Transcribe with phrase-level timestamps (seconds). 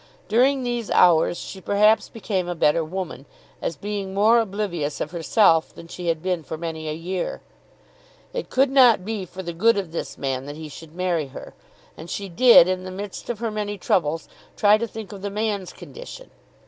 [0.27, 3.27] During these hours she perhaps became a better woman,
[3.61, 7.39] as being more oblivious of herself, than she had been for many a year.
[8.33, 11.53] It could not be for the good of this man that he should marry her,
[11.95, 14.27] and she did in the midst of her many troubles
[14.57, 16.31] try to think of the man's condition.